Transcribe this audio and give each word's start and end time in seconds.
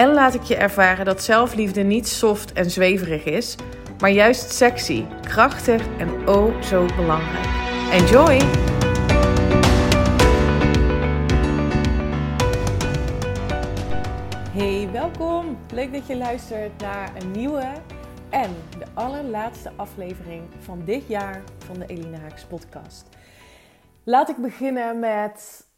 en 0.00 0.12
laat 0.12 0.34
ik 0.34 0.42
je 0.42 0.56
ervaren 0.56 1.04
dat 1.04 1.22
zelfliefde 1.22 1.82
niet 1.82 2.08
soft 2.08 2.52
en 2.52 2.70
zweverig 2.70 3.24
is, 3.24 3.56
maar 3.98 4.10
juist 4.10 4.52
sexy, 4.52 5.04
krachtig 5.22 5.86
en 5.98 6.28
oh 6.28 6.62
zo 6.62 6.86
belangrijk. 6.96 7.46
Enjoy! 7.92 8.38
Hey, 14.52 14.88
welkom! 14.92 15.58
Leuk 15.72 15.92
dat 15.92 16.06
je 16.06 16.16
luistert 16.16 16.80
naar 16.80 17.12
een 17.16 17.30
nieuwe 17.30 17.72
en 18.30 18.50
de 18.78 18.86
allerlaatste 18.94 19.70
aflevering 19.76 20.42
van 20.58 20.82
dit 20.84 21.08
jaar 21.08 21.42
van 21.58 21.78
de 21.78 21.86
Elina 21.86 22.18
Haaks 22.18 22.44
podcast. 22.44 23.08
Laat 24.04 24.28
ik 24.28 24.36
beginnen 24.36 24.98
met 24.98 25.68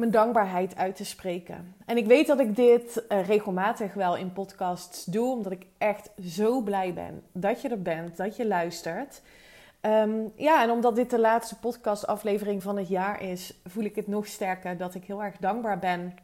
mijn 0.00 0.12
dankbaarheid 0.12 0.76
uit 0.76 0.96
te 0.96 1.04
spreken. 1.04 1.74
En 1.86 1.96
ik 1.96 2.06
weet 2.06 2.26
dat 2.26 2.40
ik 2.40 2.56
dit 2.56 3.04
uh, 3.08 3.26
regelmatig 3.26 3.94
wel 3.94 4.16
in 4.16 4.32
podcasts 4.32 5.04
doe, 5.04 5.32
omdat 5.36 5.52
ik 5.52 5.66
echt 5.78 6.10
zo 6.22 6.60
blij 6.60 6.94
ben 6.94 7.22
dat 7.32 7.62
je 7.62 7.68
er 7.68 7.82
bent, 7.82 8.16
dat 8.16 8.36
je 8.36 8.46
luistert. 8.46 9.22
Um, 9.82 10.32
ja, 10.36 10.62
en 10.62 10.70
omdat 10.70 10.96
dit 10.96 11.10
de 11.10 11.18
laatste 11.18 11.58
podcastaflevering 11.58 12.62
van 12.62 12.76
het 12.76 12.88
jaar 12.88 13.22
is, 13.22 13.54
voel 13.64 13.84
ik 13.84 13.96
het 13.96 14.06
nog 14.06 14.26
sterker 14.26 14.76
dat 14.76 14.94
ik 14.94 15.04
heel 15.04 15.22
erg 15.22 15.36
dankbaar 15.36 15.78
ben 15.78 16.14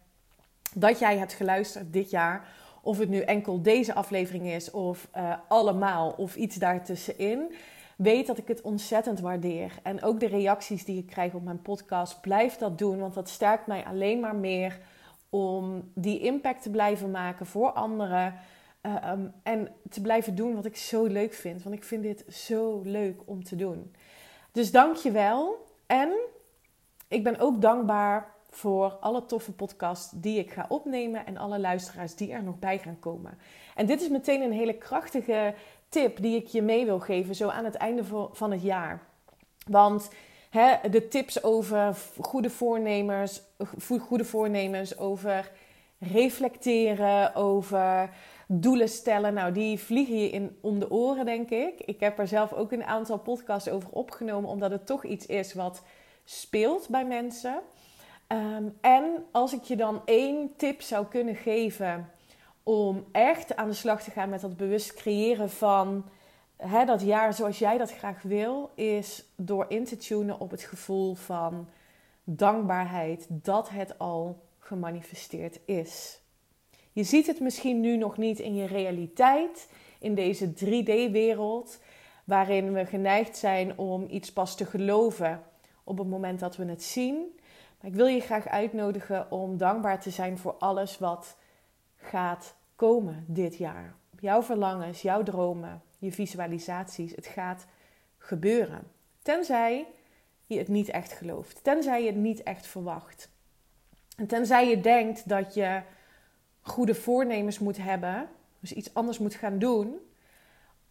dat 0.74 0.98
jij 0.98 1.18
hebt 1.18 1.32
geluisterd 1.32 1.92
dit 1.92 2.10
jaar. 2.10 2.48
Of 2.82 2.98
het 2.98 3.08
nu 3.08 3.20
enkel 3.20 3.62
deze 3.62 3.94
aflevering 3.94 4.46
is, 4.46 4.70
of 4.70 5.08
uh, 5.16 5.34
allemaal, 5.48 6.14
of 6.16 6.36
iets 6.36 6.56
daartussenin. 6.56 7.54
Weet 7.96 8.26
dat 8.26 8.38
ik 8.38 8.48
het 8.48 8.60
ontzettend 8.60 9.20
waardeer. 9.20 9.72
En 9.82 10.02
ook 10.02 10.20
de 10.20 10.26
reacties 10.26 10.84
die 10.84 10.98
ik 10.98 11.06
krijg 11.06 11.32
op 11.32 11.42
mijn 11.42 11.62
podcast, 11.62 12.20
blijf 12.20 12.56
dat 12.56 12.78
doen. 12.78 12.98
Want 12.98 13.14
dat 13.14 13.28
sterkt 13.28 13.66
mij 13.66 13.84
alleen 13.84 14.20
maar 14.20 14.36
meer 14.36 14.78
om 15.30 15.90
die 15.94 16.20
impact 16.20 16.62
te 16.62 16.70
blijven 16.70 17.10
maken 17.10 17.46
voor 17.46 17.70
anderen. 17.70 18.34
Uh, 18.82 19.10
um, 19.10 19.32
en 19.42 19.68
te 19.90 20.00
blijven 20.00 20.34
doen 20.34 20.54
wat 20.54 20.64
ik 20.64 20.76
zo 20.76 21.04
leuk 21.04 21.34
vind. 21.34 21.62
Want 21.62 21.74
ik 21.74 21.84
vind 21.84 22.02
dit 22.02 22.24
zo 22.28 22.80
leuk 22.84 23.20
om 23.24 23.44
te 23.44 23.56
doen. 23.56 23.94
Dus 24.52 24.70
dank 24.70 24.96
je 24.96 25.10
wel. 25.10 25.66
En 25.86 26.12
ik 27.08 27.24
ben 27.24 27.38
ook 27.38 27.60
dankbaar 27.60 28.34
voor 28.50 28.96
alle 29.00 29.26
toffe 29.26 29.52
podcasts 29.52 30.12
die 30.14 30.38
ik 30.38 30.50
ga 30.50 30.66
opnemen 30.68 31.26
en 31.26 31.36
alle 31.36 31.58
luisteraars 31.58 32.14
die 32.14 32.32
er 32.32 32.42
nog 32.42 32.58
bij 32.58 32.78
gaan 32.78 32.98
komen. 32.98 33.38
En 33.74 33.86
dit 33.86 34.00
is 34.00 34.08
meteen 34.08 34.42
een 34.42 34.52
hele 34.52 34.74
krachtige 34.74 35.54
tip 35.96 36.22
die 36.22 36.36
ik 36.36 36.46
je 36.46 36.62
mee 36.62 36.84
wil 36.84 36.98
geven, 36.98 37.34
zo 37.34 37.48
aan 37.48 37.64
het 37.64 37.74
einde 37.74 38.02
van 38.32 38.50
het 38.50 38.62
jaar. 38.62 39.02
Want 39.66 40.10
hè, 40.50 40.90
de 40.90 41.08
tips 41.08 41.42
over 41.42 41.96
goede 42.20 42.50
voornemens, 42.50 43.42
goede 44.00 44.24
voornemens, 44.24 44.98
over 44.98 45.50
reflecteren, 45.98 47.34
over 47.34 48.10
doelen 48.46 48.88
stellen, 48.88 49.34
nou 49.34 49.52
die 49.52 49.78
vliegen 49.78 50.18
je 50.18 50.30
in, 50.30 50.58
om 50.60 50.78
de 50.78 50.90
oren, 50.90 51.24
denk 51.24 51.50
ik. 51.50 51.80
Ik 51.80 52.00
heb 52.00 52.18
er 52.18 52.28
zelf 52.28 52.52
ook 52.52 52.72
een 52.72 52.84
aantal 52.84 53.18
podcasts 53.18 53.68
over 53.68 53.90
opgenomen, 53.90 54.50
omdat 54.50 54.70
het 54.70 54.86
toch 54.86 55.04
iets 55.04 55.26
is 55.26 55.54
wat 55.54 55.82
speelt 56.24 56.88
bij 56.88 57.04
mensen. 57.04 57.60
Um, 58.28 58.76
en 58.80 59.24
als 59.32 59.52
ik 59.52 59.62
je 59.62 59.76
dan 59.76 60.02
één 60.04 60.56
tip 60.56 60.82
zou 60.82 61.06
kunnen 61.06 61.36
geven 61.36 62.10
om 62.68 63.06
echt 63.12 63.56
aan 63.56 63.68
de 63.68 63.74
slag 63.74 64.02
te 64.02 64.10
gaan 64.10 64.28
met 64.28 64.40
dat 64.40 64.56
bewust 64.56 64.94
creëren 64.94 65.50
van 65.50 66.04
hè, 66.56 66.84
dat 66.84 67.00
jaar 67.00 67.34
zoals 67.34 67.58
jij 67.58 67.78
dat 67.78 67.92
graag 67.92 68.22
wil, 68.22 68.70
is 68.74 69.24
door 69.36 69.64
in 69.68 69.84
te 69.84 69.96
tunen 69.96 70.40
op 70.40 70.50
het 70.50 70.62
gevoel 70.62 71.14
van 71.14 71.68
dankbaarheid 72.24 73.26
dat 73.28 73.68
het 73.68 73.98
al 73.98 74.42
gemanifesteerd 74.58 75.60
is. 75.64 76.20
Je 76.92 77.02
ziet 77.02 77.26
het 77.26 77.40
misschien 77.40 77.80
nu 77.80 77.96
nog 77.96 78.16
niet 78.16 78.38
in 78.38 78.54
je 78.54 78.66
realiteit, 78.66 79.68
in 79.98 80.14
deze 80.14 80.52
3D-wereld, 80.52 81.80
waarin 82.24 82.72
we 82.72 82.86
geneigd 82.86 83.36
zijn 83.36 83.78
om 83.78 84.06
iets 84.10 84.32
pas 84.32 84.56
te 84.56 84.66
geloven 84.66 85.42
op 85.84 85.98
het 85.98 86.08
moment 86.08 86.40
dat 86.40 86.56
we 86.56 86.64
het 86.64 86.82
zien. 86.82 87.38
Maar 87.80 87.90
ik 87.90 87.96
wil 87.96 88.06
je 88.06 88.20
graag 88.20 88.48
uitnodigen 88.48 89.30
om 89.30 89.56
dankbaar 89.56 90.00
te 90.00 90.10
zijn 90.10 90.38
voor 90.38 90.54
alles 90.58 90.98
wat 90.98 91.36
gaat 92.06 92.54
komen 92.76 93.24
dit 93.26 93.56
jaar. 93.56 93.94
Jouw 94.20 94.42
verlangens, 94.42 95.02
jouw 95.02 95.22
dromen, 95.22 95.82
je 95.98 96.12
visualisaties. 96.12 97.14
Het 97.14 97.26
gaat 97.26 97.66
gebeuren. 98.18 98.82
Tenzij 99.22 99.86
je 100.46 100.58
het 100.58 100.68
niet 100.68 100.88
echt 100.88 101.12
gelooft. 101.12 101.64
Tenzij 101.64 102.00
je 102.00 102.06
het 102.06 102.16
niet 102.16 102.42
echt 102.42 102.66
verwacht. 102.66 103.30
En 104.16 104.26
tenzij 104.26 104.68
je 104.68 104.80
denkt 104.80 105.28
dat 105.28 105.54
je 105.54 105.82
goede 106.60 106.94
voornemens 106.94 107.58
moet 107.58 107.76
hebben, 107.76 108.28
dus 108.60 108.72
iets 108.72 108.94
anders 108.94 109.18
moet 109.18 109.34
gaan 109.34 109.58
doen, 109.58 109.96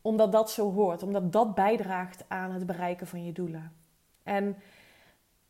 omdat 0.02 0.32
dat 0.32 0.52
zo 0.52 0.72
hoort, 0.72 1.04
omdat 1.04 1.32
dat 1.32 1.56
bijdraagt 1.56 2.24
aan 2.28 2.52
het 2.52 2.66
bereiken 2.66 3.08
van 3.08 3.26
je 3.26 3.32
doelen. 3.32 3.74
En 4.24 4.58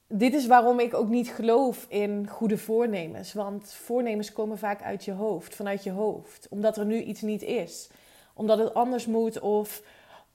dit 0.07 0.33
is 0.33 0.47
waarom 0.47 0.79
ik 0.79 0.93
ook 0.93 1.09
niet 1.09 1.29
geloof 1.29 1.85
in 1.89 2.27
goede 2.27 2.57
voornemens. 2.57 3.33
Want 3.33 3.73
voornemens 3.73 4.31
komen 4.31 4.57
vaak 4.57 4.81
uit 4.81 5.05
je 5.05 5.11
hoofd, 5.11 5.55
vanuit 5.55 5.83
je 5.83 5.91
hoofd. 5.91 6.47
Omdat 6.49 6.77
er 6.77 6.85
nu 6.85 7.01
iets 7.01 7.21
niet 7.21 7.41
is. 7.41 7.89
Omdat 8.33 8.57
het 8.57 8.73
anders 8.73 9.05
moet 9.05 9.39
of 9.39 9.81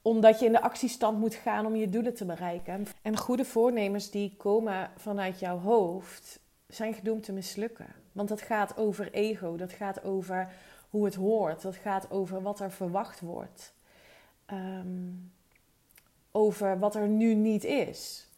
omdat 0.03 0.41
je 0.41 0.47
in 0.47 0.53
de 0.53 0.63
actiestand 0.63 1.19
moet 1.19 1.35
gaan 1.35 1.67
om 1.67 1.77
je 1.77 1.89
doelen 1.89 2.15
te 2.15 2.25
bereiken. 2.25 2.87
En 3.03 3.17
goede 3.17 3.45
voornemens 3.45 4.11
die 4.11 4.35
komen 4.37 4.91
vanuit 4.97 5.39
jouw 5.39 5.59
hoofd 5.59 6.41
zijn 6.69 6.95
gedoemd 6.95 7.23
te 7.23 7.33
mislukken. 7.33 7.87
Want 8.13 8.29
dat 8.29 8.41
gaat 8.41 8.77
over 8.77 9.13
ego, 9.13 9.57
dat 9.57 9.73
gaat 9.73 10.05
over 10.05 10.53
hoe 10.91 11.05
het 11.05 11.15
hoort, 11.15 11.63
dat 11.63 11.77
gaat 11.77 12.11
over 12.11 12.43
wat 12.43 12.61
er 12.61 12.73
verwacht 12.73 13.21
wordt. 13.21 13.73
Um, 14.53 15.33
over 16.33 16.79
wat 16.79 16.95
er 16.95 17.09
nu 17.09 17.35
niet 17.35 17.65
is. 17.65 18.30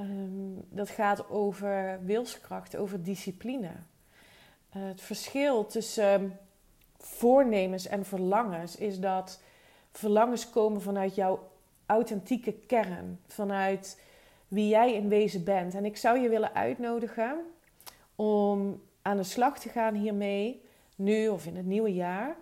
Um, 0.00 0.64
dat 0.68 0.88
gaat 0.88 1.30
over 1.30 1.98
wilskracht, 2.04 2.76
over 2.76 3.02
discipline. 3.02 3.66
Uh, 3.66 3.72
het 4.72 5.00
verschil 5.00 5.66
tussen 5.66 6.38
voornemens 6.98 7.86
en 7.86 8.04
verlangens 8.04 8.76
is 8.76 9.00
dat 9.00 9.40
verlangens 9.90 10.50
komen 10.50 10.82
vanuit 10.82 11.14
jouw 11.14 11.50
authentieke 11.86 12.52
kern, 12.52 13.20
vanuit 13.26 14.00
wie 14.48 14.68
jij 14.68 14.94
in 14.94 15.08
wezen 15.08 15.44
bent. 15.44 15.74
En 15.74 15.84
ik 15.84 15.96
zou 15.96 16.18
je 16.18 16.28
willen 16.28 16.54
uitnodigen 16.54 17.40
om 18.16 18.82
aan 19.02 19.16
de 19.16 19.22
slag 19.22 19.58
te 19.58 19.68
gaan 19.68 19.94
hiermee, 19.94 20.62
nu 20.96 21.28
of 21.28 21.46
in 21.46 21.56
het 21.56 21.66
nieuwe 21.66 21.92
jaar, 21.94 22.36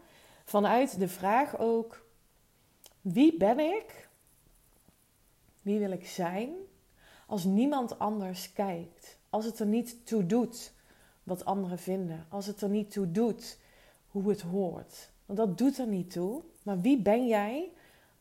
vanuit 0.44 0.99
de 0.99 1.09
vraag 1.09 1.59
ook: 1.59 2.06
wie 3.00 3.37
ben 3.37 3.59
ik? 3.59 4.09
Wie 5.62 5.78
wil 5.78 5.91
ik 5.91 6.06
zijn? 6.06 6.53
Als 7.31 7.45
niemand 7.45 7.99
anders 7.99 8.53
kijkt. 8.53 9.19
Als 9.29 9.44
het 9.44 9.59
er 9.59 9.67
niet 9.67 10.06
toe 10.06 10.27
doet 10.27 10.73
wat 11.23 11.44
anderen 11.44 11.79
vinden. 11.79 12.27
Als 12.29 12.47
het 12.47 12.61
er 12.61 12.69
niet 12.69 12.91
toe 12.91 13.11
doet 13.11 13.59
hoe 14.09 14.29
het 14.29 14.41
hoort. 14.41 15.11
Want 15.27 15.38
dat 15.38 15.59
doet 15.59 15.79
er 15.79 15.87
niet 15.87 16.11
toe. 16.11 16.43
Maar 16.62 16.81
wie 16.81 17.03
ben 17.03 17.27
jij 17.27 17.71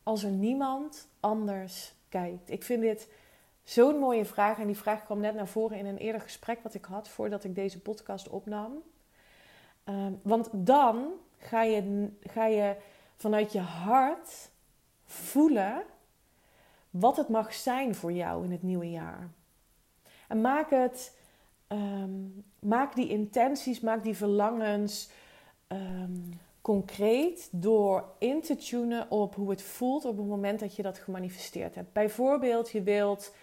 als 0.02 0.22
er 0.22 0.30
niemand 0.30 1.08
anders 1.20 1.94
kijkt? 2.08 2.50
Ik 2.50 2.62
vind 2.62 2.82
dit 2.82 3.08
zo'n 3.62 3.98
mooie 3.98 4.24
vraag. 4.24 4.58
En 4.58 4.66
die 4.66 4.76
vraag 4.76 5.04
kwam 5.04 5.20
net 5.20 5.34
naar 5.34 5.48
voren 5.48 5.78
in 5.78 5.86
een 5.86 5.98
eerder 5.98 6.20
gesprek 6.20 6.62
wat 6.62 6.74
ik 6.74 6.84
had 6.84 7.08
voordat 7.08 7.44
ik 7.44 7.54
deze 7.54 7.80
podcast 7.80 8.28
opnam. 8.28 8.72
Um, 9.84 10.20
want 10.22 10.48
dan 10.52 11.12
ga 11.38 11.62
je, 11.62 12.08
ga 12.20 12.46
je 12.46 12.76
vanuit 13.16 13.52
je 13.52 13.60
hart 13.60 14.50
voelen 15.04 15.82
wat 16.90 17.16
het 17.16 17.28
mag 17.28 17.54
zijn 17.54 17.94
voor 17.94 18.12
jou 18.12 18.44
in 18.44 18.50
het 18.50 18.62
nieuwe 18.62 18.90
jaar. 18.90 19.30
En 20.28 20.40
maak 20.40 20.70
het, 20.70 21.16
um, 21.68 22.44
maak 22.58 22.94
die 22.94 23.08
intenties, 23.08 23.80
maak 23.80 24.04
die 24.04 24.16
verlangens 24.16 25.10
um, 25.68 26.40
concreet 26.60 27.48
door 27.52 28.04
in 28.18 28.40
te 28.40 28.56
tunen 28.56 29.10
op 29.10 29.34
hoe 29.34 29.50
het 29.50 29.62
voelt 29.62 30.04
op 30.04 30.16
het 30.16 30.26
moment 30.26 30.60
dat 30.60 30.76
je 30.76 30.82
dat 30.82 30.98
gemanifesteerd 30.98 31.74
hebt. 31.74 31.92
Bijvoorbeeld, 31.92 32.70
je 32.70 32.82
wilt. 32.82 33.34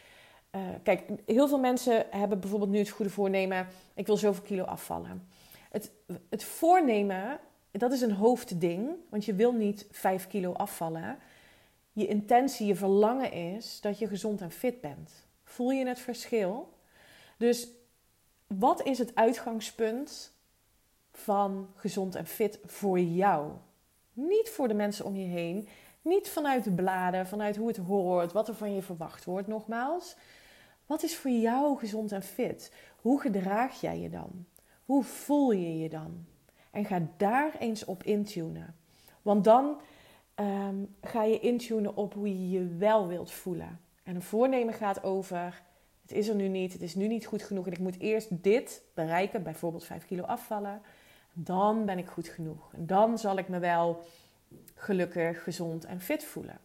Uh, 0.52 0.62
kijk, 0.84 1.04
heel 1.26 1.48
veel 1.48 1.60
mensen 1.60 2.06
hebben 2.10 2.40
bijvoorbeeld 2.40 2.72
nu 2.72 2.78
het 2.78 2.90
goede 2.90 3.12
voornemen: 3.12 3.68
ik 3.94 4.06
wil 4.06 4.18
zoveel 4.18 4.44
kilo 4.44 4.64
afvallen. 4.64 5.28
Het, 5.70 5.92
het 6.30 6.44
voornemen 6.44 7.40
dat 7.80 7.92
is 7.92 8.02
een 8.02 8.12
hoofdding, 8.12 8.90
want 9.10 9.26
je 9.26 9.34
wil 9.34 9.54
niet 9.54 9.88
5 9.92 10.28
kilo 10.28 10.54
afvallen. 10.54 11.18
Je 11.98 12.08
intentie, 12.08 12.68
je 12.68 12.76
verlangen 12.76 13.32
is 13.32 13.82
dat 13.82 14.00
je 14.00 14.08
gezond 14.08 14.42
en 14.42 14.52
fit 14.52 14.82
bent. 14.82 15.28
Voel 15.44 15.72
je 15.72 15.88
het 15.88 16.00
verschil? 16.00 16.74
Dus 17.38 17.68
wat 18.48 18.84
is 18.84 18.98
het 18.98 19.16
uitgangspunt 19.16 20.34
van 21.12 21.70
gezond 21.76 22.16
en 22.16 22.26
fit 22.26 22.60
voor 22.66 23.00
jou? 23.00 23.52
Niet 24.14 24.50
voor 24.50 24.68
de 24.68 24.74
mensen 24.74 25.06
om 25.06 25.16
je 25.16 25.26
heen. 25.26 25.68
Niet 26.02 26.30
vanuit 26.30 26.64
de 26.64 26.72
bladen, 26.72 27.28
vanuit 27.28 27.56
hoe 27.56 27.68
het 27.68 27.78
hoort, 27.78 28.32
wat 28.32 28.48
er 28.48 28.56
van 28.56 28.74
je 28.74 28.82
verwacht 28.82 29.26
wordt, 29.26 29.48
nogmaals. 29.48 30.16
Wat 30.86 31.04
is 31.04 31.18
voor 31.18 31.32
jou 31.32 31.78
gezond 31.78 32.12
en 32.12 32.24
fit? 32.24 32.74
Hoe 33.02 33.22
gedraag 33.22 33.82
jij 33.82 34.00
je 34.00 34.10
dan? 34.10 34.46
Hoe 34.86 35.04
voel 35.04 35.52
je 35.52 35.78
je 35.78 35.90
dan? 35.90 36.26
En 36.72 36.86
ga 36.86 37.08
daar 37.18 37.56
eens 37.60 37.86
op 37.86 38.04
intunen. 38.04 38.76
Want 39.22 39.44
dan 39.44 39.78
ehm, 40.38 40.76
ga 41.02 41.24
je 41.24 41.40
intunen 41.40 41.96
op 41.96 42.14
hoe 42.14 42.28
je 42.28 42.50
je 42.50 42.68
wel 42.68 43.08
wilt 43.08 43.32
voelen. 43.32 43.80
En 44.04 44.16
een 44.16 44.22
voornemen 44.22 44.74
gaat 44.74 45.04
over: 45.04 45.62
het 46.02 46.12
is 46.12 46.28
er 46.28 46.36
nu 46.36 46.48
niet, 46.48 46.74
het 46.74 46.82
is 46.82 46.96
nu 46.96 47.08
niet 47.08 47.26
goed 47.26 47.44
genoeg 47.44 47.66
en 47.66 47.72
ik 47.72 47.80
moet 47.80 48.00
eerst 48.00 48.44
dit 48.44 48.84
bereiken, 48.94 49.44
bijvoorbeeld 49.44 49.86
5 49.86 50.06
kilo 50.06 50.24
afvallen. 50.24 50.82
Dan 51.34 51.86
ben 51.86 51.98
ik 51.98 52.08
goed 52.08 52.28
genoeg. 52.28 52.74
En 52.74 52.86
dan 52.86 53.18
zal 53.18 53.38
ik 53.38 53.48
me 53.48 53.60
wel 53.60 54.04
gelukkig, 54.76 55.44
gezond 55.44 55.86
en 55.86 56.02
fit 56.02 56.24
voelen. 56.24 56.60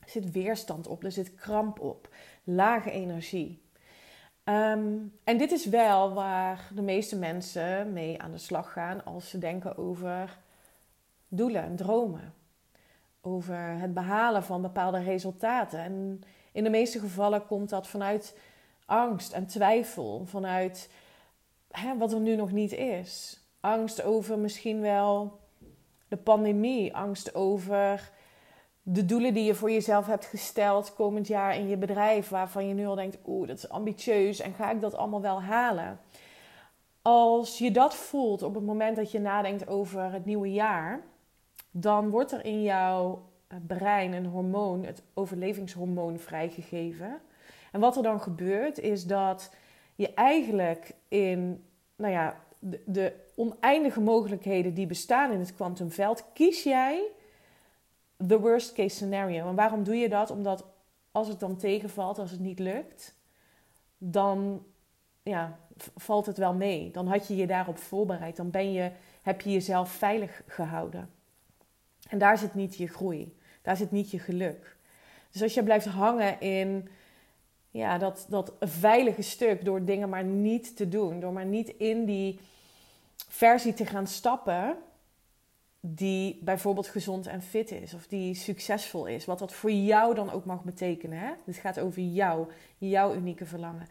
Er 0.00 0.08
zit 0.08 0.32
weerstand 0.32 0.86
op, 0.86 1.04
er 1.04 1.12
zit 1.12 1.34
kramp 1.34 1.80
op, 1.80 2.08
lage 2.44 2.90
energie. 2.90 3.62
Ehm, 4.44 4.96
en 5.24 5.38
dit 5.38 5.52
is 5.52 5.66
wel 5.66 6.14
waar 6.14 6.70
de 6.74 6.82
meeste 6.82 7.16
mensen 7.16 7.92
mee 7.92 8.22
aan 8.22 8.32
de 8.32 8.38
slag 8.38 8.72
gaan 8.72 9.04
als 9.04 9.30
ze 9.30 9.38
denken 9.38 9.76
over 9.76 10.38
doelen 11.28 11.62
en 11.62 11.76
dromen. 11.76 12.34
Over 13.26 13.56
het 13.56 13.94
behalen 13.94 14.42
van 14.42 14.62
bepaalde 14.62 14.98
resultaten. 14.98 15.78
En 15.78 16.20
in 16.52 16.64
de 16.64 16.70
meeste 16.70 16.98
gevallen 16.98 17.46
komt 17.46 17.68
dat 17.68 17.86
vanuit 17.86 18.38
angst 18.84 19.32
en 19.32 19.46
twijfel, 19.46 20.22
vanuit 20.26 20.90
hè, 21.70 21.96
wat 21.96 22.12
er 22.12 22.20
nu 22.20 22.36
nog 22.36 22.52
niet 22.52 22.72
is. 22.72 23.40
Angst 23.60 24.02
over 24.02 24.38
misschien 24.38 24.80
wel 24.80 25.40
de 26.08 26.16
pandemie, 26.16 26.96
angst 26.96 27.34
over 27.34 28.10
de 28.82 29.04
doelen 29.04 29.34
die 29.34 29.44
je 29.44 29.54
voor 29.54 29.70
jezelf 29.70 30.06
hebt 30.06 30.24
gesteld 30.24 30.94
komend 30.94 31.26
jaar 31.26 31.56
in 31.56 31.68
je 31.68 31.76
bedrijf, 31.76 32.28
waarvan 32.28 32.68
je 32.68 32.74
nu 32.74 32.86
al 32.86 32.94
denkt, 32.94 33.18
oeh, 33.26 33.48
dat 33.48 33.56
is 33.56 33.68
ambitieus 33.68 34.40
en 34.40 34.54
ga 34.54 34.70
ik 34.70 34.80
dat 34.80 34.94
allemaal 34.94 35.20
wel 35.20 35.42
halen? 35.42 36.00
Als 37.02 37.58
je 37.58 37.70
dat 37.70 37.94
voelt 37.94 38.42
op 38.42 38.54
het 38.54 38.64
moment 38.64 38.96
dat 38.96 39.10
je 39.10 39.20
nadenkt 39.20 39.68
over 39.68 40.12
het 40.12 40.24
nieuwe 40.24 40.52
jaar, 40.52 41.00
dan 41.80 42.10
wordt 42.10 42.32
er 42.32 42.44
in 42.44 42.62
jouw 42.62 43.28
brein 43.66 44.12
een 44.12 44.26
hormoon, 44.26 44.84
het 44.84 45.02
overlevingshormoon, 45.14 46.18
vrijgegeven. 46.18 47.20
En 47.72 47.80
wat 47.80 47.96
er 47.96 48.02
dan 48.02 48.20
gebeurt, 48.20 48.78
is 48.78 49.06
dat 49.06 49.54
je 49.94 50.14
eigenlijk 50.14 50.92
in 51.08 51.64
nou 51.96 52.12
ja, 52.12 52.40
de, 52.58 52.82
de 52.86 53.12
oneindige 53.34 54.00
mogelijkheden 54.00 54.74
die 54.74 54.86
bestaan 54.86 55.32
in 55.32 55.38
het 55.38 55.54
kwantumveld, 55.54 56.24
kies 56.32 56.62
jij 56.62 57.02
the 58.26 58.40
worst 58.40 58.72
case 58.72 58.94
scenario. 58.96 59.48
En 59.48 59.54
waarom 59.54 59.84
doe 59.84 59.96
je 59.96 60.08
dat? 60.08 60.30
Omdat 60.30 60.64
als 61.10 61.28
het 61.28 61.40
dan 61.40 61.56
tegenvalt, 61.56 62.18
als 62.18 62.30
het 62.30 62.40
niet 62.40 62.58
lukt, 62.58 63.14
dan 63.98 64.64
ja, 65.22 65.58
valt 65.96 66.26
het 66.26 66.38
wel 66.38 66.54
mee. 66.54 66.90
Dan 66.90 67.06
had 67.06 67.28
je 67.28 67.36
je 67.36 67.46
daarop 67.46 67.78
voorbereid. 67.78 68.36
Dan 68.36 68.50
ben 68.50 68.72
je, 68.72 68.90
heb 69.22 69.40
je 69.40 69.52
jezelf 69.52 69.90
veilig 69.90 70.42
gehouden. 70.46 71.15
En 72.08 72.18
daar 72.18 72.38
zit 72.38 72.54
niet 72.54 72.76
je 72.76 72.86
groei. 72.86 73.36
Daar 73.62 73.76
zit 73.76 73.90
niet 73.90 74.10
je 74.10 74.18
geluk. 74.18 74.76
Dus 75.30 75.42
als 75.42 75.54
je 75.54 75.62
blijft 75.62 75.86
hangen 75.86 76.40
in 76.40 76.88
ja, 77.70 77.98
dat, 77.98 78.26
dat 78.28 78.52
veilige 78.60 79.22
stuk 79.22 79.64
door 79.64 79.84
dingen 79.84 80.08
maar 80.08 80.24
niet 80.24 80.76
te 80.76 80.88
doen, 80.88 81.20
door 81.20 81.32
maar 81.32 81.46
niet 81.46 81.68
in 81.68 82.04
die 82.04 82.40
versie 83.28 83.74
te 83.74 83.86
gaan 83.86 84.06
stappen 84.06 84.76
die 85.80 86.38
bijvoorbeeld 86.42 86.86
gezond 86.86 87.26
en 87.26 87.42
fit 87.42 87.70
is 87.70 87.94
of 87.94 88.06
die 88.06 88.34
succesvol 88.34 89.06
is. 89.06 89.24
Wat 89.24 89.38
dat 89.38 89.52
voor 89.52 89.70
jou 89.70 90.14
dan 90.14 90.32
ook 90.32 90.44
mag 90.44 90.62
betekenen. 90.62 91.18
Hè? 91.18 91.32
Het 91.44 91.56
gaat 91.56 91.80
over 91.80 92.02
jou, 92.02 92.48
jouw 92.78 93.14
unieke 93.14 93.46
verlangen. 93.46 93.86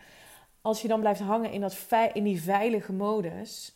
Als 0.61 0.81
je 0.81 0.87
dan 0.87 0.99
blijft 0.99 1.19
hangen 1.19 1.51
in, 1.51 1.61
dat, 1.61 1.87
in 2.13 2.23
die 2.23 2.41
veilige 2.41 2.93
modus, 2.93 3.75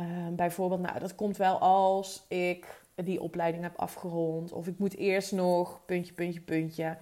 uh, 0.00 0.06
bijvoorbeeld, 0.30 0.80
nou, 0.80 0.98
dat 0.98 1.14
komt 1.14 1.36
wel 1.36 1.58
als 1.58 2.24
ik 2.28 2.83
die 2.94 3.20
opleiding 3.20 3.62
heb 3.62 3.76
afgerond 3.76 4.52
of 4.52 4.66
ik 4.66 4.78
moet 4.78 4.96
eerst 4.96 5.32
nog 5.32 5.80
puntje, 5.86 6.12
puntje, 6.12 6.40
puntje. 6.40 6.96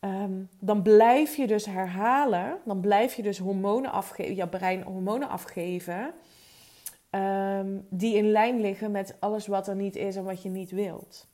Ehm, 0.00 0.32
dan 0.58 0.82
blijf 0.82 1.36
je 1.36 1.46
dus 1.46 1.66
herhalen, 1.66 2.58
dan 2.64 2.80
blijf 2.80 3.14
je 3.14 3.22
dus 3.22 3.38
hormonen 3.38 3.92
afgeven, 3.92 4.36
je 4.36 4.48
brein 4.48 4.82
hormonen 4.82 5.28
afgeven 5.28 6.14
Ehm, 7.16 7.78
die 7.88 8.16
in 8.16 8.30
lijn 8.30 8.60
liggen 8.60 8.90
met 8.90 9.14
alles 9.18 9.46
wat 9.46 9.68
er 9.68 9.76
niet 9.76 9.96
is 9.96 10.16
en 10.16 10.24
wat 10.24 10.42
je 10.42 10.48
niet 10.48 10.70
wilt. 10.70 11.26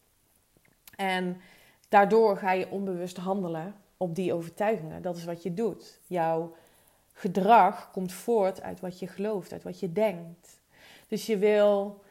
En 0.96 1.40
daardoor 1.88 2.36
ga 2.36 2.52
je 2.52 2.70
onbewust 2.70 3.16
handelen 3.16 3.74
op 3.96 4.14
die 4.14 4.32
overtuigingen. 4.32 5.02
Dat 5.02 5.16
is 5.16 5.24
wat 5.24 5.42
je 5.42 5.54
doet. 5.54 6.00
Jouw 6.06 6.54
gedrag 7.12 7.90
komt 7.90 8.12
voort 8.12 8.62
uit 8.62 8.80
wat 8.80 8.98
je 8.98 9.06
gelooft, 9.06 9.52
uit 9.52 9.62
wat 9.62 9.80
je 9.80 9.92
denkt. 9.92 10.60
Dus 11.08 11.26
je 11.26 11.38
wil 11.38 12.02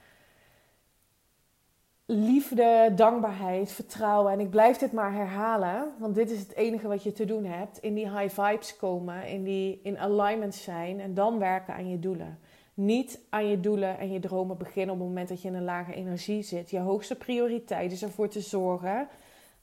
liefde, 2.11 2.91
dankbaarheid, 2.95 3.71
vertrouwen. 3.71 4.31
En 4.31 4.39
ik 4.39 4.49
blijf 4.49 4.77
dit 4.77 4.91
maar 4.91 5.13
herhalen, 5.13 5.91
want 5.97 6.15
dit 6.15 6.31
is 6.31 6.39
het 6.39 6.55
enige 6.55 6.87
wat 6.87 7.03
je 7.03 7.11
te 7.11 7.25
doen 7.25 7.45
hebt. 7.45 7.77
In 7.77 7.93
die 7.93 8.17
high 8.17 8.41
vibes 8.41 8.77
komen, 8.77 9.27
in, 9.27 9.43
die, 9.43 9.79
in 9.83 9.97
alignment 9.97 10.55
zijn 10.55 10.99
en 10.99 11.13
dan 11.13 11.39
werken 11.39 11.73
aan 11.73 11.89
je 11.89 11.99
doelen 11.99 12.39
niet 12.73 13.19
aan 13.29 13.47
je 13.47 13.59
doelen 13.59 13.97
en 13.97 14.11
je 14.11 14.19
dromen 14.19 14.57
beginnen 14.57 14.93
op 14.93 14.99
het 14.99 15.07
moment 15.07 15.29
dat 15.29 15.41
je 15.41 15.47
in 15.47 15.53
een 15.53 15.63
lage 15.63 15.93
energie 15.93 16.41
zit. 16.41 16.69
Je 16.69 16.79
hoogste 16.79 17.15
prioriteit 17.15 17.91
is 17.91 18.03
ervoor 18.03 18.29
te 18.29 18.41
zorgen 18.41 19.07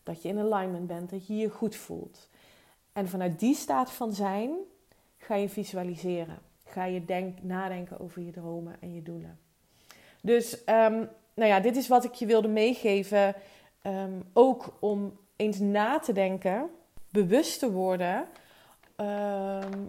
dat 0.03 0.23
je 0.23 0.29
in 0.29 0.39
alignment 0.39 0.87
bent, 0.87 1.11
dat 1.11 1.27
je 1.27 1.37
je 1.37 1.51
goed 1.51 1.77
voelt. 1.77 2.29
En 2.93 3.09
vanuit 3.09 3.39
die 3.39 3.55
staat 3.55 3.93
van 3.93 4.13
zijn 4.13 4.51
ga 5.19 5.35
je 5.35 5.49
visualiseren. 5.49 6.39
Ga 6.65 6.85
je 6.85 7.05
denk, 7.05 7.43
nadenken 7.43 8.01
over 8.01 8.23
je 8.23 8.31
dromen 8.31 8.77
en 8.81 8.95
je 8.95 9.03
doelen. 9.03 9.39
Dus 10.23 10.63
um, 10.67 11.09
nou 11.39 11.51
ja, 11.51 11.61
dit 11.61 11.77
is 11.77 11.89
wat 11.89 12.05
ik 12.05 12.15
je 12.15 12.27
wilde 12.27 12.49
meegeven. 12.49 13.35
Ehm, 13.83 14.21
ook 14.33 14.77
om 14.81 15.19
eens 15.37 15.59
na 15.59 15.99
te 15.99 16.13
denken, 16.13 16.71
bewust 17.11 17.59
te 17.59 17.73
worden. 17.73 18.27
Um, 18.97 19.89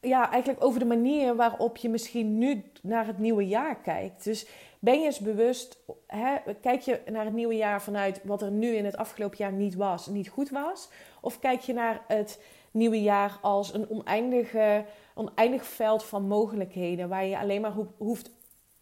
ja, 0.00 0.30
eigenlijk 0.30 0.64
over 0.64 0.78
de 0.78 0.84
manier 0.84 1.36
waarop 1.36 1.76
je 1.76 1.88
misschien 1.88 2.38
nu 2.38 2.64
naar 2.82 3.06
het 3.06 3.18
nieuwe 3.18 3.46
jaar 3.46 3.76
kijkt. 3.76 4.24
Dus 4.24 4.46
ben 4.78 4.98
je 4.98 5.04
eens 5.04 5.18
bewust, 5.18 5.78
hè, 6.06 6.36
kijk 6.60 6.80
je 6.80 7.00
naar 7.10 7.24
het 7.24 7.34
nieuwe 7.34 7.56
jaar 7.56 7.82
vanuit 7.82 8.20
wat 8.24 8.42
er 8.42 8.50
nu 8.50 8.74
in 8.74 8.84
het 8.84 8.96
afgelopen 8.96 9.38
jaar 9.38 9.52
niet 9.52 9.74
was, 9.74 10.06
niet 10.06 10.28
goed 10.28 10.50
was? 10.50 10.88
Of 11.20 11.38
kijk 11.38 11.60
je 11.60 11.72
naar 11.72 12.04
het 12.06 12.42
nieuwe 12.70 13.02
jaar 13.02 13.38
als 13.42 13.74
een 13.74 13.90
oneindige, 13.90 14.84
oneindig 15.14 15.64
veld 15.64 16.04
van 16.04 16.28
mogelijkheden 16.28 17.08
waar 17.08 17.24
je 17.24 17.38
alleen 17.38 17.60
maar 17.60 17.74
hoeft, 17.96 18.30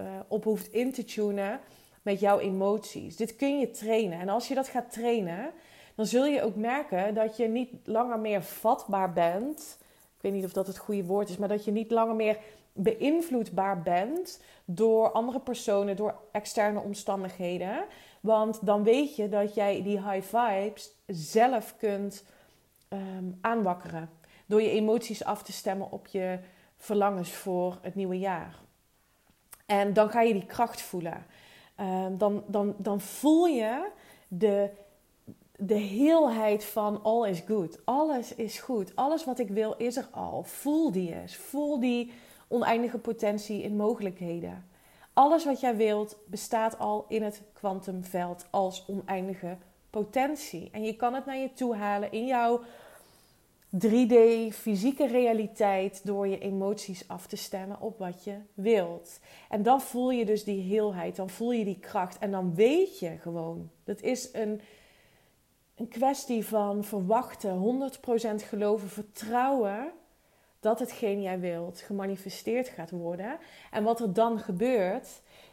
uh, 0.02 0.08
op 0.28 0.44
hoeft 0.44 0.72
in 0.72 0.92
te 0.92 1.04
tunen 1.04 1.60
met 2.02 2.20
jouw 2.20 2.38
emoties? 2.38 3.16
Dit 3.16 3.36
kun 3.36 3.58
je 3.58 3.70
trainen. 3.70 4.20
En 4.20 4.28
als 4.28 4.48
je 4.48 4.54
dat 4.54 4.68
gaat 4.68 4.92
trainen, 4.92 5.50
dan 5.94 6.06
zul 6.06 6.24
je 6.24 6.42
ook 6.42 6.56
merken 6.56 7.14
dat 7.14 7.36
je 7.36 7.48
niet 7.48 7.70
langer 7.84 8.18
meer 8.18 8.42
vatbaar 8.42 9.12
bent 9.12 9.80
ik 10.22 10.30
weet 10.30 10.40
niet 10.40 10.46
of 10.46 10.52
dat 10.52 10.66
het 10.66 10.78
goede 10.78 11.04
woord 11.04 11.28
is, 11.28 11.36
maar 11.36 11.48
dat 11.48 11.64
je 11.64 11.70
niet 11.70 11.90
langer 11.90 12.14
meer 12.14 12.38
beïnvloedbaar 12.72 13.82
bent 13.82 14.42
door 14.64 15.10
andere 15.10 15.40
personen, 15.40 15.96
door 15.96 16.14
externe 16.32 16.80
omstandigheden. 16.80 17.84
Want 18.20 18.66
dan 18.66 18.82
weet 18.82 19.16
je 19.16 19.28
dat 19.28 19.54
jij 19.54 19.82
die 19.82 20.10
high 20.10 20.36
vibes 20.36 20.90
zelf 21.06 21.76
kunt 21.76 22.24
um, 22.88 23.38
aanwakkeren. 23.40 24.10
Door 24.46 24.62
je 24.62 24.70
emoties 24.70 25.24
af 25.24 25.42
te 25.42 25.52
stemmen 25.52 25.90
op 25.90 26.06
je 26.06 26.38
verlangens 26.76 27.32
voor 27.32 27.78
het 27.80 27.94
nieuwe 27.94 28.18
jaar. 28.18 28.60
En 29.72 29.92
dan 29.92 30.10
ga 30.10 30.20
je 30.20 30.32
die 30.32 30.46
kracht 30.46 30.80
voelen. 30.80 31.26
Um, 31.80 32.18
dan, 32.18 32.44
dan, 32.46 32.74
dan 32.78 33.00
voel 33.00 33.46
je 33.46 33.88
de 34.28 34.70
de 35.56 35.74
heelheid 35.74 36.64
van 36.64 37.02
all 37.02 37.28
is 37.28 37.42
good. 37.46 37.78
Alles 37.84 38.34
is 38.34 38.58
goed. 38.58 38.96
Alles 38.96 39.24
wat 39.24 39.38
ik 39.38 39.48
wil 39.48 39.74
is 39.76 39.96
er 39.96 40.08
al. 40.10 40.42
Voel 40.42 40.92
die 40.92 41.14
eens. 41.14 41.36
Voel 41.36 41.80
die 41.80 42.12
oneindige 42.48 42.98
potentie 42.98 43.62
in 43.62 43.76
mogelijkheden. 43.76 44.68
Alles 45.12 45.44
wat 45.44 45.60
jij 45.60 45.76
wilt 45.76 46.16
bestaat 46.26 46.78
al 46.78 47.04
in 47.08 47.22
het 47.22 47.42
kwantumveld 47.52 48.46
als 48.50 48.84
oneindige 48.86 49.56
potentie. 49.90 50.68
En 50.72 50.82
je 50.82 50.96
kan 50.96 51.14
het 51.14 51.26
naar 51.26 51.38
je 51.38 51.52
toe 51.52 51.76
halen 51.76 52.12
in 52.12 52.26
jouw 52.26 52.60
3D 53.76 54.14
fysieke 54.52 55.06
realiteit 55.06 56.06
door 56.06 56.28
je 56.28 56.38
emoties 56.38 57.08
af 57.08 57.26
te 57.26 57.36
stemmen 57.36 57.80
op 57.80 57.98
wat 57.98 58.24
je 58.24 58.36
wilt. 58.54 59.20
En 59.48 59.62
dan 59.62 59.80
voel 59.80 60.10
je 60.10 60.24
dus 60.24 60.44
die 60.44 60.62
heelheid, 60.62 61.16
dan 61.16 61.30
voel 61.30 61.52
je 61.52 61.64
die 61.64 61.78
kracht 61.78 62.18
en 62.18 62.30
dan 62.30 62.54
weet 62.54 62.98
je 62.98 63.16
gewoon. 63.18 63.70
Dat 63.84 64.00
is 64.00 64.28
een, 64.32 64.60
een 65.74 65.88
kwestie 65.88 66.46
van 66.46 66.84
verwachten, 66.84 67.90
100% 68.42 68.48
geloven, 68.48 68.88
vertrouwen 68.88 69.92
dat 70.60 70.78
hetgeen 70.78 71.22
jij 71.22 71.40
wilt 71.40 71.80
gemanifesteerd 71.80 72.68
gaat 72.68 72.90
worden. 72.90 73.38
En 73.70 73.84
wat 73.84 74.00
er 74.00 74.12
dan 74.12 74.38
gebeurt, 74.38 75.08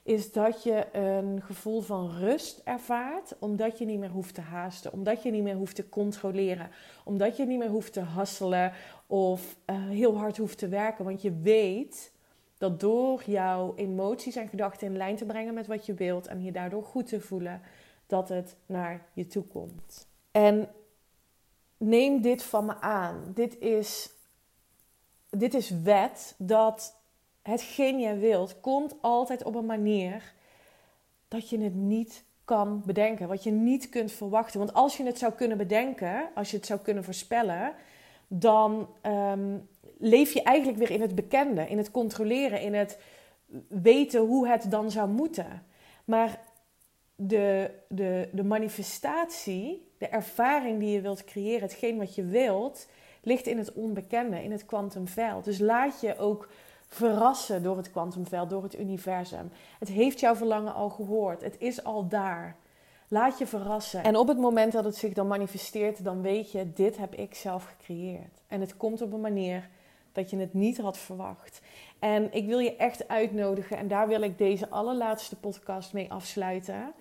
is 0.09 0.31
dat 0.31 0.63
je 0.63 0.95
een 0.95 1.41
gevoel 1.41 1.81
van 1.81 2.09
rust 2.09 2.61
ervaart, 2.63 3.35
omdat 3.39 3.77
je 3.77 3.85
niet 3.85 3.99
meer 3.99 4.09
hoeft 4.09 4.35
te 4.35 4.41
haasten, 4.41 4.93
omdat 4.93 5.23
je 5.23 5.31
niet 5.31 5.43
meer 5.43 5.55
hoeft 5.55 5.75
te 5.75 5.89
controleren, 5.89 6.69
omdat 7.03 7.37
je 7.37 7.45
niet 7.45 7.59
meer 7.59 7.69
hoeft 7.69 7.93
te 7.93 7.99
hasselen 7.99 8.73
of 9.07 9.57
uh, 9.65 9.75
heel 9.87 10.17
hard 10.17 10.37
hoeft 10.37 10.57
te 10.57 10.67
werken. 10.67 11.05
Want 11.05 11.21
je 11.21 11.39
weet 11.39 12.11
dat 12.57 12.79
door 12.79 13.23
jouw 13.25 13.75
emoties 13.75 14.35
en 14.35 14.47
gedachten 14.47 14.87
in 14.87 14.97
lijn 14.97 15.15
te 15.15 15.25
brengen 15.25 15.53
met 15.53 15.67
wat 15.67 15.85
je 15.85 15.93
wilt 15.93 16.27
en 16.27 16.43
je 16.43 16.51
daardoor 16.51 16.83
goed 16.83 17.07
te 17.07 17.21
voelen, 17.21 17.61
dat 18.07 18.29
het 18.29 18.55
naar 18.65 19.05
je 19.13 19.27
toe 19.27 19.43
komt. 19.43 20.07
En 20.31 20.69
neem 21.77 22.21
dit 22.21 22.43
van 22.43 22.65
me 22.65 22.79
aan. 22.81 23.31
Dit 23.33 23.59
is, 23.59 24.11
dit 25.29 25.53
is 25.53 25.69
wet 25.69 26.35
dat 26.37 26.98
hetgeen 27.41 27.99
jij 27.99 28.19
wilt, 28.19 28.59
komt 28.59 28.95
altijd 29.01 29.43
op 29.43 29.55
een 29.55 29.65
manier 29.65 30.33
dat 31.27 31.49
je 31.49 31.59
het 31.59 31.75
niet 31.75 32.23
kan 32.45 32.81
bedenken. 32.85 33.27
Wat 33.27 33.43
je 33.43 33.51
niet 33.51 33.89
kunt 33.89 34.11
verwachten. 34.11 34.59
Want 34.59 34.73
als 34.73 34.97
je 34.97 35.03
het 35.03 35.17
zou 35.17 35.33
kunnen 35.33 35.57
bedenken, 35.57 36.29
als 36.35 36.51
je 36.51 36.57
het 36.57 36.65
zou 36.65 36.79
kunnen 36.79 37.03
voorspellen, 37.03 37.73
dan 38.27 38.89
ehm, 39.01 39.57
leef 39.97 40.33
je 40.33 40.43
eigenlijk 40.43 40.77
weer 40.77 40.91
in 40.91 41.01
het 41.01 41.15
bekende, 41.15 41.67
in 41.67 41.77
het 41.77 41.91
controleren, 41.91 42.61
in 42.61 42.73
het 42.73 42.97
weten 43.67 44.21
hoe 44.21 44.47
het 44.47 44.71
dan 44.71 44.91
zou 44.91 45.09
moeten. 45.09 45.65
Maar 46.05 46.39
de, 47.15 47.71
de, 47.87 48.29
de 48.31 48.43
manifestatie, 48.43 49.91
de 49.97 50.07
ervaring 50.07 50.79
die 50.79 50.91
je 50.91 51.01
wilt 51.01 51.23
creëren, 51.23 51.61
hetgeen 51.61 51.97
wat 51.97 52.15
je 52.15 52.25
wilt, 52.25 52.87
ligt 53.21 53.47
in 53.47 53.57
het 53.57 53.73
onbekende, 53.73 54.43
in 54.43 54.51
het 54.51 54.65
kwantumveld. 54.65 55.43
Dus 55.43 55.59
laat 55.59 56.01
je 56.01 56.17
ook 56.17 56.49
verrassen 56.89 57.63
door 57.63 57.77
het 57.77 57.91
kwantumveld, 57.91 58.49
door 58.49 58.63
het 58.63 58.79
universum. 58.79 59.51
Het 59.79 59.87
heeft 59.87 60.19
jouw 60.19 60.35
verlangen 60.35 60.73
al 60.73 60.89
gehoord. 60.89 61.41
Het 61.41 61.55
is 61.59 61.83
al 61.83 62.07
daar. 62.07 62.55
Laat 63.07 63.37
je 63.37 63.47
verrassen. 63.47 64.03
En 64.03 64.15
op 64.15 64.27
het 64.27 64.37
moment 64.37 64.71
dat 64.71 64.83
het 64.83 64.95
zich 64.95 65.13
dan 65.13 65.27
manifesteert, 65.27 66.03
dan 66.03 66.21
weet 66.21 66.51
je, 66.51 66.73
dit 66.73 66.97
heb 66.97 67.15
ik 67.15 67.35
zelf 67.35 67.63
gecreëerd. 67.63 68.41
En 68.47 68.61
het 68.61 68.77
komt 68.77 69.01
op 69.01 69.13
een 69.13 69.21
manier 69.21 69.69
dat 70.11 70.29
je 70.29 70.37
het 70.37 70.53
niet 70.53 70.77
had 70.77 70.97
verwacht. 70.97 71.61
En 71.99 72.33
ik 72.33 72.47
wil 72.47 72.59
je 72.59 72.75
echt 72.75 73.07
uitnodigen, 73.07 73.77
en 73.77 73.87
daar 73.87 74.07
wil 74.07 74.21
ik 74.21 74.37
deze 74.37 74.69
allerlaatste 74.69 75.35
podcast 75.35 75.93
mee 75.93 76.11
afsluiten. 76.11 76.93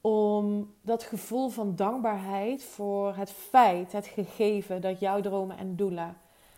Om 0.00 0.74
dat 0.82 1.02
gevoel 1.02 1.48
van 1.48 1.76
dankbaarheid 1.76 2.64
voor 2.64 3.14
het 3.14 3.30
feit, 3.30 3.92
het 3.92 4.06
gegeven 4.06 4.80
dat 4.80 5.00
jouw 5.00 5.20
dromen 5.20 5.58
en 5.58 5.76
doelen 5.76 6.16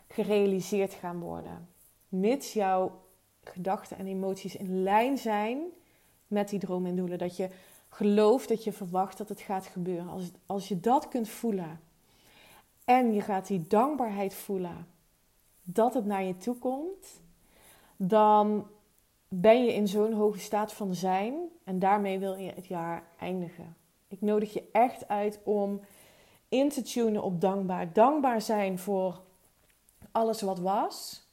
gerealiseerd 0.09 0.95
gaan 0.95 1.21
worden 1.21 1.69
mits 2.10 2.52
jouw 2.52 3.00
gedachten 3.44 3.98
en 3.98 4.06
emoties 4.06 4.56
in 4.56 4.82
lijn 4.82 5.18
zijn 5.18 5.62
met 6.26 6.48
die 6.48 6.58
dromen 6.58 6.90
en 6.90 6.96
doelen. 6.96 7.18
Dat 7.18 7.36
je 7.36 7.48
gelooft, 7.88 8.48
dat 8.48 8.64
je 8.64 8.72
verwacht 8.72 9.18
dat 9.18 9.28
het 9.28 9.40
gaat 9.40 9.66
gebeuren. 9.66 10.08
Als, 10.08 10.30
als 10.46 10.68
je 10.68 10.80
dat 10.80 11.08
kunt 11.08 11.28
voelen 11.28 11.80
en 12.84 13.14
je 13.14 13.20
gaat 13.20 13.46
die 13.46 13.66
dankbaarheid 13.66 14.34
voelen 14.34 14.86
dat 15.62 15.94
het 15.94 16.04
naar 16.04 16.22
je 16.22 16.36
toe 16.36 16.56
komt, 16.58 17.20
dan 17.96 18.66
ben 19.28 19.64
je 19.64 19.74
in 19.74 19.88
zo'n 19.88 20.12
hoge 20.12 20.38
staat 20.38 20.72
van 20.72 20.94
zijn 20.94 21.34
en 21.64 21.78
daarmee 21.78 22.18
wil 22.18 22.34
je 22.34 22.52
het 22.52 22.66
jaar 22.66 23.02
eindigen. 23.18 23.76
Ik 24.08 24.20
nodig 24.20 24.52
je 24.52 24.68
echt 24.72 25.08
uit 25.08 25.40
om 25.44 25.80
in 26.48 26.68
te 26.68 26.82
tunen 26.82 27.22
op 27.22 27.40
dankbaar. 27.40 27.92
Dankbaar 27.92 28.42
zijn 28.42 28.78
voor 28.78 29.20
alles 30.12 30.40
wat 30.42 30.58
was. 30.58 31.28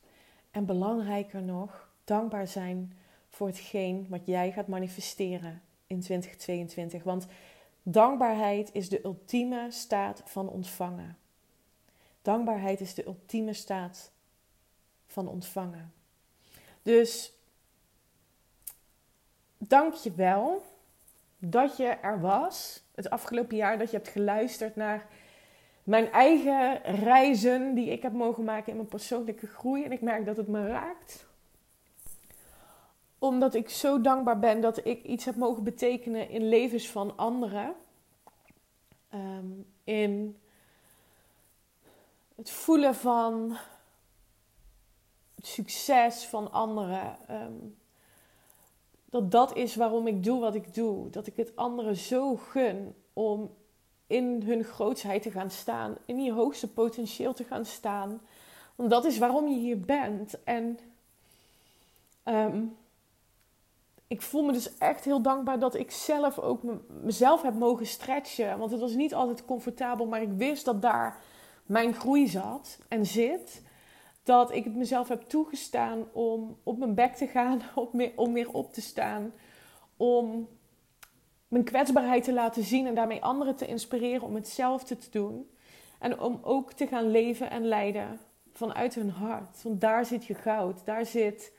En 0.51 0.65
belangrijker 0.65 1.41
nog, 1.41 1.89
dankbaar 2.03 2.47
zijn 2.47 2.97
voor 3.29 3.47
hetgeen 3.47 4.05
wat 4.09 4.25
jij 4.25 4.51
gaat 4.51 4.67
manifesteren 4.67 5.61
in 5.87 6.01
2022. 6.01 7.03
Want 7.03 7.27
dankbaarheid 7.83 8.69
is 8.73 8.89
de 8.89 9.03
ultieme 9.03 9.67
staat 9.71 10.21
van 10.25 10.49
ontvangen. 10.49 11.17
Dankbaarheid 12.21 12.81
is 12.81 12.93
de 12.93 13.05
ultieme 13.05 13.53
staat 13.53 14.11
van 15.07 15.27
ontvangen. 15.27 15.93
Dus 16.81 17.33
dank 19.57 19.93
je 19.93 20.11
wel 20.11 20.65
dat 21.37 21.77
je 21.77 21.85
er 21.85 22.19
was 22.19 22.83
het 22.95 23.09
afgelopen 23.09 23.57
jaar, 23.57 23.77
dat 23.77 23.91
je 23.91 23.97
hebt 23.97 24.09
geluisterd 24.09 24.75
naar 24.75 25.07
mijn 25.87 26.11
eigen 26.11 26.81
reizen 26.81 27.73
die 27.73 27.89
ik 27.89 28.01
heb 28.01 28.13
mogen 28.13 28.43
maken 28.43 28.69
in 28.69 28.75
mijn 28.75 28.87
persoonlijke 28.87 29.47
groei. 29.47 29.83
En 29.83 29.91
ik 29.91 30.01
merk 30.01 30.25
dat 30.25 30.37
het 30.37 30.47
me 30.47 30.67
raakt. 30.67 31.27
Omdat 33.19 33.53
ik 33.53 33.69
zo 33.69 34.01
dankbaar 34.01 34.39
ben 34.39 34.61
dat 34.61 34.85
ik 34.85 35.03
iets 35.03 35.25
heb 35.25 35.35
mogen 35.35 35.63
betekenen 35.63 36.29
in 36.29 36.49
levens 36.49 36.89
van 36.89 37.17
anderen. 37.17 37.75
Ehm, 39.09 39.45
in 39.83 40.37
het 42.35 42.49
voelen 42.49 42.95
van 42.95 43.57
het 45.35 45.47
succes 45.47 46.25
van 46.25 46.51
anderen. 46.51 47.17
Ehm, 47.27 47.55
dat 49.05 49.31
dat 49.31 49.55
is 49.55 49.75
waarom 49.75 50.07
ik 50.07 50.23
doe 50.23 50.39
wat 50.39 50.55
ik 50.55 50.73
doe. 50.73 51.09
Dat 51.09 51.27
ik 51.27 51.35
het 51.35 51.55
anderen 51.55 51.95
zo 51.95 52.35
gun 52.35 52.95
om 53.13 53.55
in 54.07 54.43
hun 54.45 54.63
grootsheid 54.63 55.21
te 55.21 55.31
gaan 55.31 55.51
staan, 55.51 55.95
in 56.05 56.23
je 56.23 56.31
hoogste 56.31 56.67
potentieel 56.67 57.33
te 57.33 57.43
gaan 57.43 57.65
staan. 57.65 58.21
Want 58.75 58.89
dat 58.89 59.05
is 59.05 59.17
waarom 59.17 59.47
je 59.47 59.57
hier 59.57 59.79
bent. 59.79 60.43
En 60.43 60.79
ehm, 62.23 62.63
ik 64.07 64.21
voel 64.21 64.43
me 64.43 64.51
dus 64.51 64.77
echt 64.77 65.05
heel 65.05 65.21
dankbaar 65.21 65.59
dat 65.59 65.75
ik 65.75 65.91
zelf 65.91 66.39
ook 66.39 66.61
mezelf 66.87 67.41
heb 67.41 67.53
mogen 67.53 67.85
stretchen. 67.85 68.57
Want 68.57 68.71
het 68.71 68.79
was 68.79 68.93
niet 68.93 69.13
altijd 69.13 69.45
comfortabel, 69.45 70.05
maar 70.05 70.21
ik 70.21 70.31
wist 70.31 70.65
dat 70.65 70.81
daar 70.81 71.17
mijn 71.65 71.93
groei 71.93 72.27
zat 72.27 72.79
en 72.87 73.05
zit. 73.05 73.65
Dat 74.23 74.51
ik 74.51 74.63
het 74.63 74.75
mezelf 74.75 75.07
heb 75.07 75.21
toegestaan 75.21 76.05
om 76.11 76.57
op 76.63 76.77
mijn 76.77 76.95
bek 76.95 77.15
te 77.15 77.27
gaan, 77.27 77.61
om 78.15 78.31
meer 78.31 78.51
op 78.51 78.73
te 78.73 78.81
staan. 78.81 79.33
Om 79.97 80.47
mijn 81.47 81.63
kwetsbaarheid 81.63 82.23
te 82.23 82.33
laten 82.33 82.63
zien 82.63 82.87
en 82.87 82.95
daarmee 82.95 83.23
anderen 83.23 83.55
te 83.55 83.67
inspireren 83.67 84.21
om 84.21 84.35
hetzelfde 84.35 84.97
te 84.97 85.09
doen. 85.09 85.49
En 85.99 86.19
om 86.19 86.39
ook 86.41 86.73
te 86.73 86.87
gaan 86.87 87.11
leven 87.11 87.49
en 87.49 87.65
leiden 87.65 88.19
vanuit 88.53 88.95
hun 88.95 89.09
hart. 89.09 89.63
Want 89.63 89.81
daar 89.81 90.05
zit 90.05 90.25
je 90.25 90.33
goud. 90.33 90.85
Daar 90.85 91.05
zit. 91.05 91.51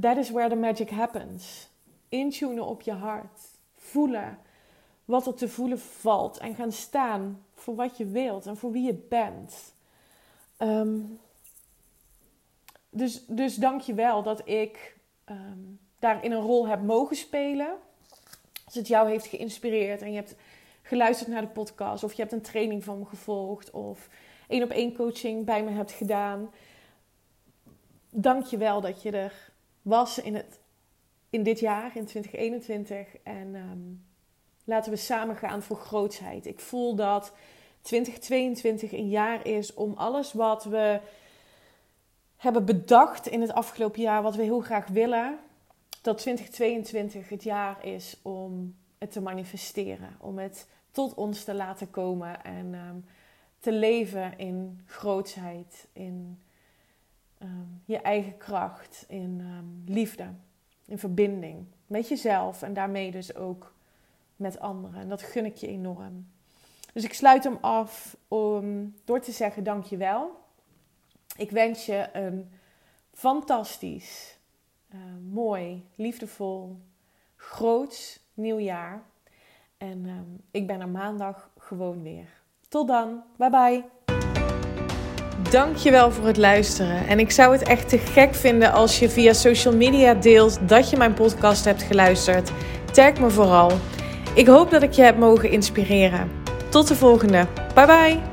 That 0.00 0.16
is 0.16 0.30
where 0.30 0.48
the 0.48 0.56
magic 0.56 0.90
happens. 0.90 1.68
Intunen 2.08 2.66
op 2.66 2.82
je 2.82 2.92
hart. 2.92 3.40
Voelen 3.74 4.38
wat 5.04 5.26
er 5.26 5.34
te 5.34 5.48
voelen 5.48 5.80
valt. 5.80 6.38
En 6.38 6.54
gaan 6.54 6.72
staan 6.72 7.44
voor 7.54 7.74
wat 7.74 7.96
je 7.96 8.06
wilt 8.06 8.46
en 8.46 8.56
voor 8.56 8.72
wie 8.72 8.86
je 8.86 8.94
bent. 9.08 9.74
Ehm, 10.56 11.00
dus, 12.90 13.26
dus 13.26 13.56
dank 13.56 13.80
je 13.80 13.94
wel 13.94 14.22
dat 14.22 14.48
ik 14.48 14.96
um, 15.26 15.78
daarin 15.98 16.32
een 16.32 16.40
rol 16.40 16.68
heb 16.68 16.82
mogen 16.82 17.16
spelen. 17.16 17.76
Als 18.72 18.80
het 18.80 18.90
jou 18.90 19.08
heeft 19.08 19.26
geïnspireerd 19.26 20.02
en 20.02 20.10
je 20.10 20.16
hebt 20.16 20.34
geluisterd 20.82 21.30
naar 21.30 21.40
de 21.40 21.48
podcast, 21.48 22.04
of 22.04 22.12
je 22.12 22.20
hebt 22.20 22.32
een 22.32 22.40
training 22.42 22.84
van 22.84 22.98
me 22.98 23.04
gevolgd, 23.04 23.70
of 23.70 24.08
één 24.48 24.62
op 24.62 24.70
één 24.70 24.94
coaching 24.94 25.44
bij 25.44 25.64
me 25.64 25.70
hebt 25.70 25.92
gedaan. 25.92 26.50
Dank 28.10 28.44
je 28.44 28.56
wel 28.56 28.80
dat 28.80 29.02
je 29.02 29.10
er 29.10 29.52
was 29.82 30.18
in, 30.18 30.34
het, 30.34 30.60
in 31.30 31.42
dit 31.42 31.60
jaar, 31.60 31.96
in 31.96 32.06
2021. 32.06 33.16
En 33.22 33.54
ehm, 33.54 33.78
laten 34.64 34.92
we 34.92 34.98
samen 34.98 35.36
gaan 35.36 35.62
voor 35.62 35.76
grootsheid. 35.76 36.46
Ik 36.46 36.60
voel 36.60 36.94
dat 36.94 37.32
2022 37.80 38.92
een 38.92 39.08
jaar 39.08 39.46
is 39.46 39.74
om 39.74 39.94
alles 39.94 40.32
wat 40.32 40.64
we 40.64 41.00
hebben 42.36 42.64
bedacht 42.64 43.26
in 43.26 43.40
het 43.40 43.52
afgelopen 43.52 44.02
jaar, 44.02 44.22
wat 44.22 44.36
we 44.36 44.42
heel 44.42 44.60
graag 44.60 44.86
willen, 44.86 45.38
dat 46.02 46.18
2022 46.18 47.28
het 47.28 47.42
jaar 47.42 47.84
is 47.84 48.16
om 48.22 48.76
het 48.98 49.12
te 49.12 49.20
manifesteren. 49.20 50.16
Om 50.18 50.38
het 50.38 50.66
tot 50.90 51.14
ons 51.14 51.44
te 51.44 51.54
laten 51.54 51.90
komen 51.90 52.44
en 52.44 52.74
ehm, 52.74 52.96
te 53.60 53.72
leven 53.72 54.38
in 54.38 54.80
grootsheid, 54.86 55.86
in 55.92 56.42
ehm, 57.38 57.50
je 57.84 57.98
eigen 57.98 58.36
kracht, 58.36 59.04
in 59.08 59.40
ehm, 59.40 59.92
liefde, 59.92 60.28
in 60.86 60.98
verbinding 60.98 61.66
met 61.86 62.08
jezelf 62.08 62.62
en 62.62 62.74
daarmee 62.74 63.10
dus 63.10 63.34
ook 63.34 63.74
met 64.36 64.58
anderen. 64.58 65.00
En 65.00 65.08
dat 65.08 65.22
gun 65.22 65.44
ik 65.44 65.56
je 65.56 65.66
enorm. 65.66 66.26
Dus 66.92 67.04
ik 67.04 67.14
sluit 67.14 67.44
hem 67.44 67.58
af 67.60 68.16
om, 68.28 68.94
door 69.04 69.20
te 69.20 69.32
zeggen 69.32 69.64
dankjewel. 69.64 70.40
Ik 71.36 71.50
wens 71.50 71.86
je 71.86 72.08
een 72.12 72.50
fantastisch, 73.12 74.38
uh, 74.94 75.00
mooi, 75.32 75.84
liefdevol, 75.96 76.76
groots 77.36 78.20
nieuwjaar. 78.34 79.02
En 79.76 80.04
uh, 80.06 80.12
ik 80.50 80.66
ben 80.66 80.80
er 80.80 80.88
maandag 80.88 81.50
gewoon 81.58 82.02
weer. 82.02 82.28
Tot 82.68 82.88
dan. 82.88 83.22
Bye 83.36 83.50
bye. 83.50 83.84
Dankjewel 85.50 86.10
voor 86.10 86.26
het 86.26 86.36
luisteren. 86.36 87.06
En 87.06 87.18
ik 87.18 87.30
zou 87.30 87.52
het 87.52 87.62
echt 87.62 87.88
te 87.88 87.98
gek 87.98 88.34
vinden 88.34 88.72
als 88.72 88.98
je 88.98 89.08
via 89.10 89.32
social 89.32 89.76
media 89.76 90.14
deelt 90.14 90.68
dat 90.68 90.90
je 90.90 90.96
mijn 90.96 91.14
podcast 91.14 91.64
hebt 91.64 91.82
geluisterd. 91.82 92.52
Tag 92.92 93.20
me 93.20 93.30
vooral. 93.30 93.70
Ik 94.34 94.46
hoop 94.46 94.70
dat 94.70 94.82
ik 94.82 94.92
je 94.92 95.02
heb 95.02 95.16
mogen 95.18 95.50
inspireren. 95.50 96.30
Tot 96.70 96.88
de 96.88 96.94
volgende. 96.94 97.46
Bye 97.74 97.86
bye. 97.86 98.31